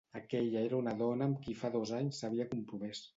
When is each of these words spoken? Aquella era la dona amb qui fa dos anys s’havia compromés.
Aquella 0.19 0.61
era 0.69 0.79
la 0.87 0.93
dona 1.01 1.27
amb 1.31 1.41
qui 1.43 1.55
fa 1.59 1.71
dos 1.77 1.91
anys 1.99 2.23
s’havia 2.23 2.49
compromés. 2.55 3.03